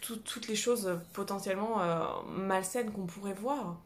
toutes 0.00 0.48
les 0.48 0.54
choses 0.54 0.98
potentiellement 1.12 1.80
malsaines 2.28 2.92
qu'on 2.92 3.06
pourrait 3.06 3.34
voir. 3.34 3.76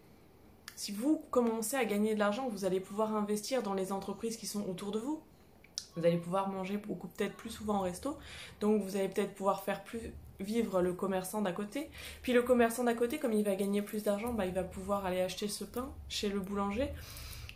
Si 0.76 0.92
vous 0.92 1.22
commencez 1.30 1.76
à 1.76 1.84
gagner 1.84 2.14
de 2.14 2.18
l'argent, 2.18 2.48
vous 2.48 2.64
allez 2.64 2.80
pouvoir 2.80 3.14
investir 3.14 3.62
dans 3.62 3.74
les 3.74 3.92
entreprises 3.92 4.36
qui 4.36 4.46
sont 4.46 4.68
autour 4.68 4.90
de 4.90 4.98
vous. 4.98 5.22
Vous 5.96 6.04
allez 6.04 6.16
pouvoir 6.16 6.48
manger 6.48 6.76
beaucoup 6.76 7.08
peut-être 7.08 7.36
plus 7.36 7.50
souvent 7.50 7.80
au 7.80 7.82
resto. 7.82 8.18
Donc 8.60 8.82
vous 8.82 8.96
allez 8.96 9.08
peut-être 9.08 9.34
pouvoir 9.34 9.62
faire 9.62 9.84
plus 9.84 10.12
vivre 10.40 10.82
le 10.82 10.92
commerçant 10.92 11.42
d'à 11.42 11.52
côté. 11.52 11.90
Puis 12.22 12.32
le 12.32 12.42
commerçant 12.42 12.84
d'à 12.84 12.94
côté, 12.94 13.18
comme 13.18 13.32
il 13.32 13.44
va 13.44 13.54
gagner 13.54 13.82
plus 13.82 14.02
d'argent, 14.02 14.32
bah, 14.32 14.46
il 14.46 14.54
va 14.54 14.64
pouvoir 14.64 15.06
aller 15.06 15.20
acheter 15.20 15.48
ce 15.48 15.64
pain 15.64 15.92
chez 16.08 16.28
le 16.28 16.40
boulanger. 16.40 16.88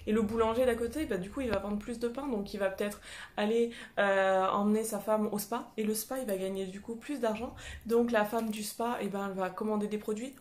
Et 0.06 0.12
le 0.12 0.22
boulanger 0.22 0.64
d'à 0.64 0.75
côté, 0.75 1.04
bah, 1.04 1.16
du 1.16 1.30
coup, 1.30 1.40
il 1.40 1.50
va 1.50 1.58
vendre 1.58 1.78
plus 1.78 1.98
de 1.98 2.08
pain, 2.08 2.28
donc 2.28 2.54
il 2.54 2.58
va 2.58 2.70
peut-être 2.70 3.00
aller 3.36 3.70
euh, 3.98 4.46
emmener 4.46 4.84
sa 4.84 5.00
femme 5.00 5.28
au 5.32 5.38
spa. 5.38 5.70
Et 5.76 5.82
le 5.82 5.94
spa, 5.94 6.18
il 6.18 6.26
va 6.26 6.36
gagner 6.36 6.66
du 6.66 6.80
coup 6.80 6.94
plus 6.94 7.20
d'argent. 7.20 7.54
Donc 7.86 8.12
la 8.12 8.25
femme 8.25 8.50
du 8.50 8.62
spa, 8.62 8.98
eh 9.00 9.08
ben, 9.08 9.28
elle 9.28 9.36
va 9.36 9.50
commander 9.50 9.88
des 9.88 9.98
produits. 9.98 10.34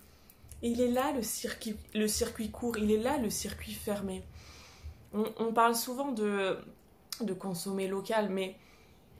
Il 0.61 0.81
est 0.81 0.89
là 0.89 1.11
le 1.13 1.21
circuit, 1.21 1.75
le 1.93 2.07
circuit 2.07 2.49
court, 2.49 2.77
il 2.77 2.91
est 2.91 2.97
là 2.97 3.17
le 3.17 3.29
circuit 3.29 3.73
fermé. 3.73 4.23
On, 5.13 5.53
parle 5.53 5.75
souvent 5.75 6.11
de, 6.11 6.57
de 7.21 7.33
consommer 7.33 7.87
local, 7.87 8.27
mais 8.29 8.57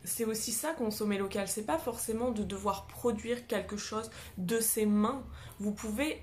c'est 0.04 0.26
aussi 0.26 0.52
ça 0.52 0.74
consommer 0.74 1.18
local. 1.18 1.48
C'est 1.48 1.66
pas 1.66 1.78
forcément 1.78 2.32
de 2.32 2.44
devoir 2.44 2.86
produire 2.86 3.48
quelque 3.48 3.78
chose 3.78 4.12
de 4.38 4.60
ses 4.60 4.86
mains. 4.86 5.24
Vous 5.60 5.72
pouvez. 5.72 6.22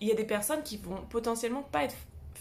Il 0.00 0.08
y 0.08 0.12
a 0.12 0.16
des 0.16 0.24
personnes 0.24 0.64
qui 0.64 0.78
vont 0.78 1.00
potentiellement 1.08 1.62
pas 1.62 1.84
être 1.84 1.94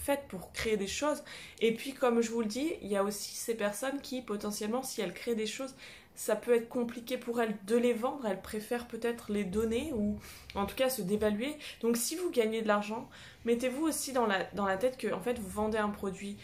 faites 0.04 0.28
pour 0.28 0.52
créer 0.52 0.78
des 0.78 0.88
choses. 0.88 1.24
Et 1.60 1.74
puis, 1.74 1.94
comme 1.94 2.22
je 2.22 2.32
vous 2.32 2.42
le 2.42 2.48
dis, 2.48 2.74
il 2.82 2.88
y 2.88 2.96
a 2.96 3.04
aussi 3.04 3.36
ces 3.36 3.56
personnes 3.56 4.02
qui, 4.02 4.22
potentiellement, 4.22 4.84
si 4.84 5.02
elles 5.02 5.14
créent 5.14 5.36
des 5.36 5.48
choses, 5.48 5.76
ça 6.16 6.36
peut 6.36 6.54
être 6.54 6.70
compliqué 6.70 7.18
pour 7.18 7.42
elles 7.42 7.56
de 7.66 7.76
les 7.76 7.94
vendre. 7.94 8.26
Elles 8.26 8.42
préfèrent 8.42 8.88
peut-être 8.88 9.32
les 9.32 9.44
donner 9.44 9.92
ou 9.94 10.20
en 10.56 10.66
tout 10.66 10.76
cas 10.76 10.90
se 10.90 11.02
dévaluer. 11.02 11.56
Donc, 11.82 11.98
si 11.98 12.16
vous 12.16 12.30
gagnez 12.32 12.62
de 12.62 12.68
l'argent, 12.68 13.10
mettez-vous 13.46 13.84
aussi 13.84 14.12
dans 14.12 14.26
la, 14.26 14.44
dans 14.54 14.66
la 14.66 14.78
tête 14.78 14.98
que, 14.98 15.14
en 15.14 15.22
fait, 15.22 15.40
vous 15.40 15.50
vendez 15.50 15.78
un 15.78 15.90
produit 15.90 16.38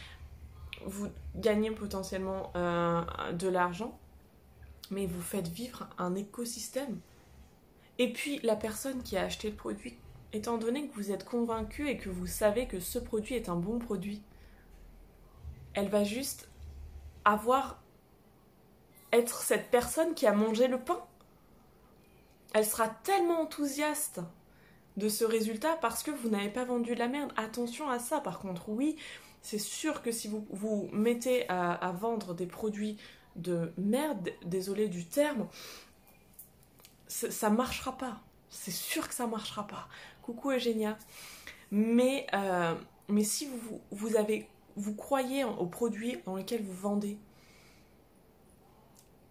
vous 0.85 1.09
gagnez 1.35 1.71
potentiellement 1.71 2.51
euh, 2.55 3.01
de 3.33 3.47
l'argent, 3.47 3.97
mais 4.91 5.05
vous 5.05 5.21
faites 5.21 5.47
vivre 5.47 5.87
un 5.97 6.15
écosystème. 6.15 6.99
Et 7.99 8.13
puis 8.13 8.39
la 8.43 8.55
personne 8.55 9.01
qui 9.03 9.17
a 9.17 9.23
acheté 9.23 9.49
le 9.49 9.55
produit, 9.55 9.97
étant 10.33 10.57
donné 10.57 10.87
que 10.87 10.95
vous 10.95 11.11
êtes 11.11 11.25
convaincu 11.25 11.89
et 11.89 11.97
que 11.97 12.09
vous 12.09 12.27
savez 12.27 12.67
que 12.67 12.79
ce 12.79 12.99
produit 12.99 13.35
est 13.35 13.49
un 13.49 13.55
bon 13.55 13.79
produit, 13.79 14.21
elle 15.73 15.89
va 15.89 16.03
juste 16.03 16.49
avoir 17.25 17.81
être 19.13 19.41
cette 19.41 19.69
personne 19.69 20.13
qui 20.13 20.27
a 20.27 20.33
mangé 20.33 20.67
le 20.67 20.79
pain. 20.79 21.01
Elle 22.53 22.65
sera 22.65 22.87
tellement 22.87 23.41
enthousiaste 23.41 24.21
de 24.97 25.09
ce 25.09 25.23
résultat 25.23 25.77
parce 25.81 26.03
que 26.03 26.11
vous 26.11 26.29
n'avez 26.29 26.49
pas 26.49 26.65
vendu 26.65 26.93
de 26.93 26.99
la 26.99 27.07
merde. 27.07 27.31
Attention 27.37 27.89
à 27.89 27.99
ça 27.99 28.19
par 28.19 28.39
contre, 28.39 28.69
oui, 28.69 28.97
c'est 29.41 29.59
sûr 29.59 30.01
que 30.01 30.11
si 30.11 30.27
vous 30.27 30.45
vous 30.49 30.89
mettez 30.91 31.47
à, 31.49 31.93
vendre 31.97 32.33
des 32.33 32.47
produits 32.47 32.97
de 33.35 33.71
merde, 33.77 34.31
désolé 34.43 34.89
du 34.89 35.05
terme, 35.05 35.47
ça 37.07 37.49
marchera 37.49 37.97
pas. 37.97 38.21
C'est 38.49 38.71
sûr 38.71 39.07
que 39.07 39.13
ça 39.13 39.27
marchera 39.27 39.67
pas. 39.67 39.87
Coucou 40.27 40.51
Eugénia. 40.51 40.97
Mais, 41.71 42.27
euh, 42.33 42.75
mais 43.07 43.23
si 43.23 43.47
vous, 43.47 43.79
vous, 43.91 44.17
avez, 44.17 44.45
vous 44.75 44.93
croyez 44.93 45.45
aux 45.45 45.67
produits 45.67 46.17
dans 46.25 46.35
lesquels 46.35 46.61
vous 46.61 46.73
vendez, 46.73 47.17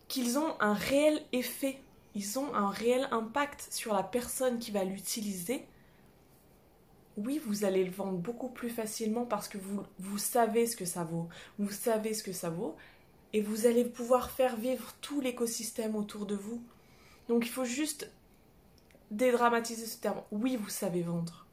qu'ils 0.09 0.39
ont 0.39 0.59
un 0.59 0.73
réel 0.73 1.21
effet, 1.33 1.79
ils 2.15 2.39
ont 2.39 2.55
un 2.55 2.71
réel 2.71 3.09
impact 3.11 3.69
sur 3.71 3.93
la 3.93 4.03
personne 4.03 4.59
qui 4.59 4.71
va 4.71 4.85
l'utiliser, 4.85 5.67
oui, 7.19 7.43
vous 7.45 7.67
allez 7.67 7.85
le 7.85 7.91
vendre 7.91 8.17
beaucoup 8.17 8.49
plus 8.49 8.71
facilement 8.71 9.27
parce 9.27 9.49
que 9.49 9.59
vous, 9.59 9.83
vous 9.99 10.19
savez 10.19 10.67
ce 10.67 10.77
que 10.77 10.87
ça 10.87 11.05
vaut. 11.05 11.29
Vous 11.59 11.71
savez 11.71 12.15
ce 12.15 12.23
que 12.23 12.33
ça 12.33 12.49
vaut. 12.49 12.75
Et 13.35 13.43
vous 13.43 13.67
allez 13.67 13.85
pouvoir 13.85 14.31
faire 14.31 14.57
vivre 14.57 14.95
tout 15.03 15.21
l'écosystème 15.21 15.95
autour 15.95 16.25
de 16.25 16.37
vous. 16.37 16.63
Donc 17.29 17.45
il 17.45 17.51
faut 17.51 17.67
juste 17.67 18.11
dédramatiser 19.11 19.87
ce 19.87 19.99
terme. 19.99 20.23
Oui, 20.31 20.57
vous 20.57 20.69
savez 20.69 21.03
vendre. 21.03 21.47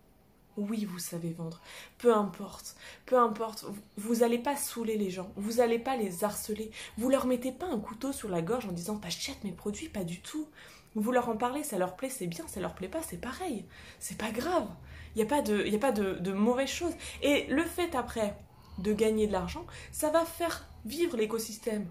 Oui, 0.55 0.85
vous 0.85 0.99
savez 0.99 1.31
vendre. 1.31 1.61
Peu 1.97 2.13
importe. 2.15 2.75
Peu 3.05 3.17
importe. 3.17 3.65
Vous 3.97 4.17
n'allez 4.17 4.37
pas 4.37 4.55
saouler 4.55 4.97
les 4.97 5.09
gens. 5.09 5.31
Vous 5.35 5.53
n'allez 5.53 5.79
pas 5.79 5.97
les 5.97 6.23
harceler. 6.23 6.71
Vous 6.97 7.09
leur 7.09 7.25
mettez 7.25 7.51
pas 7.51 7.65
un 7.67 7.79
couteau 7.79 8.11
sur 8.11 8.29
la 8.29 8.41
gorge 8.41 8.67
en 8.67 8.71
disant 8.71 8.97
t'achètes 8.97 9.43
mes 9.43 9.51
produits. 9.51 9.89
Pas 9.89 10.03
du 10.03 10.21
tout. 10.21 10.47
Vous 10.95 11.11
leur 11.11 11.29
en 11.29 11.37
parlez, 11.37 11.63
ça 11.63 11.79
leur 11.79 11.95
plaît, 11.95 12.09
c'est 12.09 12.27
bien. 12.27 12.47
Ça 12.47 12.59
leur 12.59 12.75
plaît 12.75 12.87
pas, 12.87 13.01
c'est 13.01 13.17
pareil. 13.17 13.65
C'est 13.99 14.17
pas 14.17 14.31
grave. 14.31 14.67
Il 15.15 15.19
n'y 15.19 15.23
a 15.23 15.27
pas, 15.27 15.41
de, 15.41 15.65
y 15.65 15.75
a 15.75 15.79
pas 15.79 15.91
de, 15.91 16.13
de 16.13 16.31
mauvaises 16.31 16.69
choses. 16.69 16.93
Et 17.23 17.47
le 17.47 17.63
fait 17.63 17.95
après 17.95 18.37
de 18.77 18.93
gagner 18.93 19.27
de 19.27 19.31
l'argent, 19.31 19.65
ça 19.91 20.09
va 20.11 20.25
faire 20.25 20.67
vivre 20.85 21.17
l'écosystème. 21.17 21.87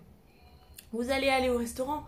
Vous 0.92 1.11
allez 1.11 1.28
aller 1.28 1.49
au 1.49 1.59
restaurant 1.59 2.04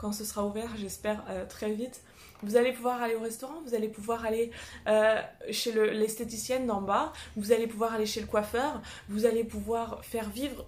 quand 0.00 0.12
ce 0.12 0.24
sera 0.24 0.46
ouvert, 0.46 0.70
j'espère 0.78 1.22
euh, 1.28 1.44
très 1.44 1.72
vite. 1.74 2.02
Vous 2.42 2.56
allez 2.56 2.72
pouvoir 2.72 3.02
aller 3.02 3.14
au 3.14 3.20
restaurant, 3.20 3.60
vous 3.64 3.74
allez 3.74 3.88
pouvoir 3.88 4.24
aller 4.24 4.50
euh, 4.86 5.20
chez 5.50 5.72
l'esthéticienne 5.72 6.66
d'en 6.66 6.80
bas, 6.80 7.12
vous 7.36 7.52
allez 7.52 7.66
pouvoir 7.66 7.94
aller 7.94 8.06
chez 8.06 8.20
le 8.20 8.26
coiffeur, 8.26 8.80
vous 9.08 9.26
allez 9.26 9.44
pouvoir 9.44 10.04
faire 10.04 10.28
vivre 10.30 10.66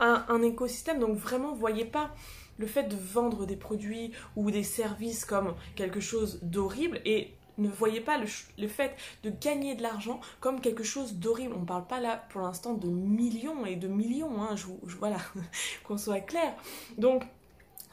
un, 0.00 0.24
un 0.28 0.42
écosystème. 0.42 0.98
Donc 0.98 1.16
vraiment, 1.16 1.52
voyez 1.52 1.84
pas 1.84 2.10
le 2.58 2.66
fait 2.66 2.84
de 2.84 2.96
vendre 2.96 3.46
des 3.46 3.56
produits 3.56 4.12
ou 4.34 4.50
des 4.50 4.62
services 4.62 5.24
comme 5.24 5.54
quelque 5.74 6.00
chose 6.00 6.38
d'horrible 6.42 7.00
et 7.04 7.34
ne 7.58 7.68
voyez 7.68 8.00
pas 8.00 8.18
le, 8.18 8.68
fait 8.68 8.94
de 9.22 9.30
gagner 9.30 9.74
de 9.74 9.82
l'argent 9.82 10.20
comme 10.40 10.60
quelque 10.60 10.82
chose 10.82 11.14
d'horrible. 11.14 11.54
On 11.56 11.60
ne 11.60 11.66
parle 11.66 11.86
pas 11.86 12.00
là 12.00 12.24
pour 12.28 12.42
l'instant 12.42 12.74
de 12.74 12.88
millions 12.88 13.64
et 13.64 13.76
de 13.76 13.88
millions, 13.88 14.42
hein, 14.42 14.56
je, 14.56 14.66
voilà, 14.98 15.18
qu'on 15.84 15.96
soit 15.96 16.20
clair. 16.20 16.54
Donc, 16.98 17.24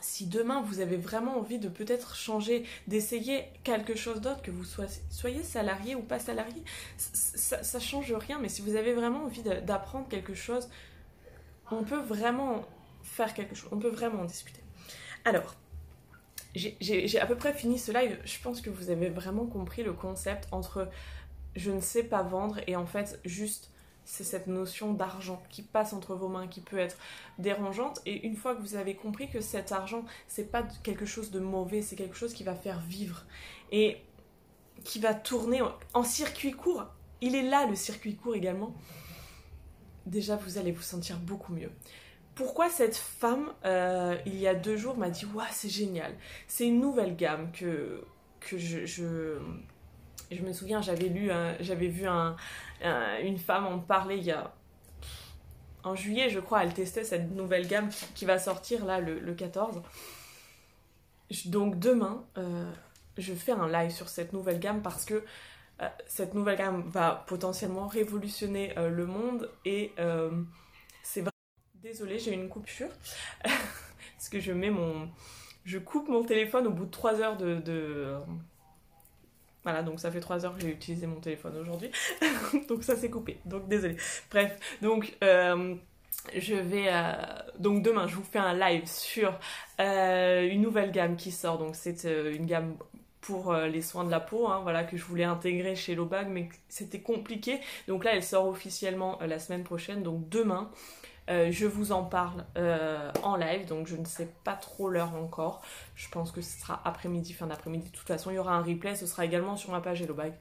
si 0.04 0.28
demain 0.28 0.62
vous 0.62 0.82
avez 0.82 0.98
vraiment 0.98 1.38
envie 1.38 1.60
de 1.60 1.70
peut-être 1.70 2.16
changer, 2.16 2.66
d'essayer 2.88 3.46
quelque 3.64 3.96
chose 3.96 4.20
d'autre, 4.20 4.42
que 4.42 4.52
vous 4.52 4.66
soyez, 4.66 5.44
salarié 5.44 5.96
ou 5.96 6.02
pas 6.02 6.20
salarié, 6.20 6.62
ça, 6.98 7.80
change 7.80 8.12
rien. 8.14 8.38
Mais 8.40 8.50
si 8.50 8.62
vous 8.62 8.76
avez 8.76 8.94
vraiment 8.94 9.24
envie 9.24 9.44
d'apprendre 9.44 10.08
quelque 10.10 10.34
chose, 10.34 10.70
on 11.72 11.84
peut 11.84 12.02
vraiment 12.02 12.66
faire 13.02 13.34
quelque 13.34 13.56
chose, 13.56 13.70
on 13.72 13.78
peut 13.78 13.90
vraiment 13.90 14.22
en 14.22 14.26
discuter. 14.26 14.62
Alors, 15.24 15.56
j'ai 16.54 17.20
à 17.20 17.26
peu 17.26 17.36
près 17.36 17.54
fini 17.54 17.80
ce 17.80 17.92
live. 17.92 18.20
Je 18.26 18.40
pense 18.40 18.62
que 18.62 18.70
vous 18.70 18.90
avez 18.90 19.10
vraiment 19.10 19.46
compris 19.46 19.84
le 19.84 19.94
concept 19.94 20.48
entre 20.52 20.90
je 21.56 21.72
ne 21.72 21.82
sais 21.82 22.04
pas 22.04 22.24
vendre 22.24 22.60
et 22.68 22.76
en 22.76 22.86
fait 22.86 23.20
juste 23.26 23.72
c'est 24.06 24.24
cette 24.24 24.48
notion 24.48 24.94
d'argent 24.94 25.42
qui 25.50 25.62
passe 25.62 25.94
entre 25.94 26.16
vos 26.16 26.28
mains 26.28 26.48
qui 26.48 26.62
peut 26.62 26.78
être 26.78 26.98
dérangeante 27.38 28.02
et 28.06 28.26
une 28.26 28.36
fois 28.36 28.56
que 28.56 28.62
vous 28.62 28.76
avez 28.76 28.96
compris 28.96 29.30
que 29.30 29.42
cet 29.42 29.72
argent 29.72 30.06
c'est 30.28 30.52
pas 30.52 30.64
quelque 30.84 31.06
chose 31.06 31.32
de 31.32 31.40
mauvais 31.40 31.82
c'est 31.82 31.96
quelque 31.96 32.16
chose 32.16 32.34
qui 32.34 32.44
va 32.44 32.56
faire 32.56 32.82
vivre 32.82 33.26
et 33.72 33.98
qui 34.84 35.00
va 35.00 35.14
tourner 35.14 35.62
en 35.94 36.04
circuit 36.04 36.52
court 36.52 36.86
il 37.22 37.36
est 37.36 37.50
là 37.50 37.66
le 37.68 37.76
circuit 37.76 38.16
court 38.16 38.36
également 38.36 38.74
déjà 40.06 40.36
vous 40.36 40.58
allez 40.58 40.72
vous 40.72 40.82
sentir 40.82 41.18
beaucoup 41.20 41.54
mieux 41.54 41.72
pourquoi 42.36 42.70
cette 42.70 42.96
femme, 42.96 43.52
euh, 43.64 44.18
il 44.26 44.36
y 44.36 44.48
a 44.48 44.56
deux 44.56 44.76
jours, 44.76 44.98
m'a 44.98 45.10
dit 45.10 45.26
Waouh, 45.26 45.46
c'est 45.52 45.70
génial. 45.70 46.14
C'est 46.48 46.68
une 46.68 46.80
nouvelle 46.80 47.16
gamme 47.16 47.52
que, 47.52 48.04
je, 48.58 49.38
je 50.34 50.44
me 50.44 50.54
souviens, 50.54 50.82
j'avais 50.82 51.08
lu, 51.08 51.32
j'avais 51.60 51.88
vu 51.88 52.08
un, 52.08 52.36
une 53.24 53.38
femme 53.38 53.66
en 53.66 53.80
parler 53.80 54.18
il 54.18 54.24
y 54.24 54.32
a. 54.32 54.54
En 55.84 55.96
juillet, 55.96 56.30
je 56.30 56.40
crois, 56.40 56.64
elle 56.64 56.74
testait 56.74 57.04
cette 57.04 57.32
nouvelle 57.32 57.68
gamme 57.68 57.90
qui 58.16 58.24
va 58.24 58.40
sortir 58.40 58.86
là 58.86 59.00
le, 59.00 59.34
14. 59.34 59.82
Donc 61.46 61.78
demain, 61.78 62.24
euh, 62.38 62.72
je 63.18 63.34
fais 63.34 63.52
un 63.52 63.68
live 63.68 63.92
sur 63.92 64.08
cette 64.08 64.32
nouvelle 64.32 64.60
gamme 64.60 64.82
parce 64.82 65.04
que 65.04 65.24
euh, 65.82 65.88
cette 66.08 66.36
nouvelle 66.36 66.58
gamme 66.58 66.84
va 66.88 67.26
potentiellement 67.28 67.88
révolutionner 67.88 68.74
le 68.78 69.06
monde 69.06 69.50
et 69.66 69.94
c'est 71.04 71.22
vrai 71.22 71.34
Désolée, 71.84 72.18
j'ai 72.18 72.34
une 72.34 72.48
coupure. 72.48 72.88
Parce 73.44 74.30
que 74.32 74.40
je 74.40 74.54
mets 74.54 74.70
mon. 74.70 75.10
Je 75.66 75.78
coupe 75.78 76.08
mon 76.08 76.24
téléphone 76.24 76.66
au 76.68 76.70
bout 76.70 76.86
de 76.86 76.92
3 76.92 77.20
heures 77.20 77.36
de, 77.36 78.16
Voilà, 79.64 79.82
donc 79.82 80.00
ça 80.00 80.12
fait 80.12 80.20
3 80.20 80.46
heures 80.46 80.56
que 80.56 80.62
j'ai 80.62 80.70
utilisé 80.70 81.08
mon 81.08 81.20
téléphone 81.20 81.56
aujourd'hui. 81.58 81.90
donc 82.68 82.84
ça 82.84 82.96
s'est 82.96 83.10
coupé. 83.10 83.40
Donc 83.46 83.68
désolé. 83.68 83.96
Bref, 84.30 84.58
donc 84.82 85.16
euh, 85.24 85.76
je 86.36 86.56
vais. 86.56 86.88
Euh, 86.90 87.14
donc 87.60 87.82
demain, 87.82 88.08
je 88.08 88.16
vous 88.16 88.24
fais 88.24 88.40
un 88.40 88.54
live 88.54 88.86
sur 88.86 89.40
euh, 89.80 90.48
une 90.50 90.62
nouvelle 90.62 90.92
gamme 90.92 91.16
qui 91.16 91.32
sort. 91.32 91.58
Donc 91.58 91.76
c'est 91.76 92.04
une 92.04 92.46
gamme 92.46 92.76
pour 93.22 93.54
les 93.54 93.82
soins 93.82 94.04
de 94.04 94.12
la 94.12 94.20
peau, 94.20 94.50
hein, 94.50 94.60
voilà, 94.64 94.84
que 94.84 94.98
je 94.98 95.06
voulais 95.06 95.24
intégrer 95.24 95.78
chez 95.78 95.96
Lobag, 95.96 96.28
mais 96.28 96.50
c'était 96.68 97.00
compliqué. 97.00 97.62
Donc 97.88 98.04
là, 98.04 98.14
elle 98.14 98.24
sort 98.24 98.48
officiellement 98.48 99.18
la 99.26 99.40
semaine 99.40 99.64
prochaine. 99.64 100.04
Donc 100.04 100.28
demain, 100.28 100.70
euh, 101.30 101.52
je 101.52 101.66
vous 101.66 101.92
en 101.92 102.04
parle 102.04 102.46
euh, 102.58 103.12
en 103.24 103.36
live, 103.36 103.66
donc 103.68 103.88
je 103.88 103.96
ne 103.96 104.06
sais 104.06 104.28
pas 104.44 104.54
trop 104.54 104.90
l'heure 104.90 105.16
encore. 105.16 105.62
Je 105.96 106.10
pense 106.10 106.32
que 106.32 106.42
ce 106.42 106.60
sera 106.60 106.82
après-midi, 106.86 107.34
fin 107.34 107.48
d'après-midi. 107.48 107.90
De 107.90 107.96
toute 107.96 108.08
façon, 108.08 108.32
il 108.32 108.36
y 108.36 108.40
aura 108.40 108.56
un 108.56 108.62
replay, 108.62 108.96
ce 108.96 109.06
sera 109.06 109.24
également 109.26 109.56
sur 109.56 109.72
ma 109.72 109.80
page 109.80 110.02
Hello 110.02 110.14
Bag. 110.14 110.34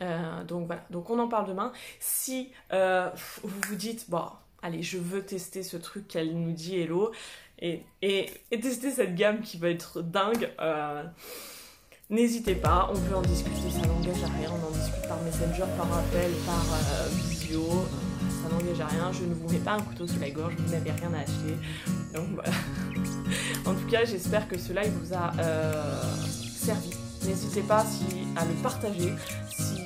Euh, 0.00 0.44
donc 0.44 0.66
voilà, 0.66 0.82
donc 0.90 1.10
on 1.10 1.18
en 1.18 1.28
parle 1.28 1.48
demain. 1.48 1.72
Si 1.98 2.52
vous 2.70 3.60
vous 3.68 3.74
dites, 3.74 4.08
bon, 4.08 4.24
allez, 4.62 4.82
je 4.82 4.98
veux 4.98 5.24
tester 5.24 5.62
ce 5.62 5.76
truc 5.76 6.06
qu'elle 6.08 6.36
nous 6.38 6.52
dit 6.52 6.78
Hello 6.78 7.12
et, 7.60 7.84
tester 8.50 8.90
cette 8.90 9.14
gamme 9.14 9.40
qui 9.40 9.58
va 9.58 9.68
être 9.68 10.02
dingue 10.02 10.50
N'hésitez 12.10 12.54
pas, 12.54 12.90
on 12.92 13.00
peut 13.00 13.14
en 13.14 13.22
discuter, 13.22 13.70
ça 13.70 13.86
n'engage 13.86 14.22
à 14.22 14.26
rien, 14.36 14.50
on 14.50 14.66
en 14.66 14.70
discute 14.70 15.08
par 15.08 15.18
messenger, 15.22 15.64
par 15.78 15.90
appel, 15.98 16.30
par 16.44 16.62
vidéo, 17.30 17.86
ça 18.42 18.48
n'engage 18.48 18.80
à 18.80 18.86
rien, 18.86 19.12
je 19.12 19.24
ne 19.24 19.34
vous 19.34 19.48
mets 19.52 19.58
pas 19.58 19.72
un 19.72 19.80
couteau 19.80 20.06
sous 20.06 20.18
la 20.18 20.30
gorge, 20.30 20.54
vous 20.58 20.72
n'avez 20.72 20.90
rien 20.90 21.12
à 21.14 21.20
acheter. 21.20 21.56
Donc 22.14 22.28
voilà. 22.34 22.50
en 23.66 23.74
tout 23.74 23.88
cas, 23.90 24.04
j'espère 24.04 24.48
que 24.48 24.58
ce 24.58 24.72
live 24.72 24.92
vous 25.02 25.14
a 25.14 25.32
euh, 25.38 26.02
servi. 26.36 26.90
N'hésitez 27.24 27.62
pas 27.62 27.86
à 28.34 28.44
le 28.44 28.54
partager, 28.62 29.12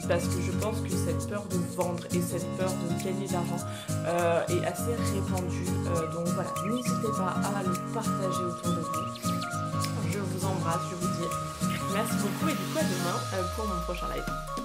parce 0.09 0.25
que 0.25 0.41
je 0.41 0.53
pense 0.53 0.81
que 0.81 0.89
cette 0.89 1.29
peur 1.29 1.45
de 1.51 1.59
vendre 1.77 2.03
et 2.15 2.21
cette 2.23 2.47
peur 2.57 2.71
de 2.71 3.05
gagner 3.05 3.29
de 3.29 3.33
l'argent 3.33 3.59
euh, 4.07 4.41
est 4.49 4.65
assez 4.65 4.95
répandue. 5.15 5.67
donc 6.15 6.29
voilà, 6.29 6.51
n'hésitez 6.67 7.13
pas 7.19 7.37
à 7.37 7.63
le 7.63 7.75
partager 7.93 8.43
autour 8.43 8.73
de 8.73 8.81
vous. 8.81 10.11
Je 10.11 10.19
vous 10.19 10.47
embrasse, 10.47 10.81
je 10.91 10.95
vous 10.95 11.13
dis 11.13 11.29
Merci 11.93 12.15
beaucoup 12.17 12.49
et 12.49 12.53
du 12.53 12.59
coup 12.59 12.79
à 12.79 12.83
demain 12.83 13.21
euh, 13.35 13.43
pour 13.55 13.67
mon 13.67 13.81
prochain 13.83 14.07
live. 14.15 14.56